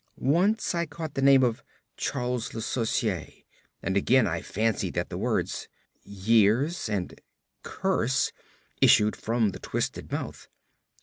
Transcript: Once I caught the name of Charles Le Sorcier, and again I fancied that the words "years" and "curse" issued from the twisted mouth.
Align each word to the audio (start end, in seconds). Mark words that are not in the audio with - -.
Once 0.17 0.73
I 0.73 0.87
caught 0.87 1.13
the 1.13 1.21
name 1.21 1.43
of 1.43 1.63
Charles 1.95 2.55
Le 2.55 2.61
Sorcier, 2.63 3.29
and 3.83 3.95
again 3.95 4.25
I 4.25 4.41
fancied 4.41 4.95
that 4.95 5.09
the 5.09 5.17
words 5.19 5.67
"years" 6.03 6.89
and 6.89 7.21
"curse" 7.61 8.31
issued 8.81 9.15
from 9.15 9.49
the 9.51 9.59
twisted 9.59 10.11
mouth. 10.11 10.47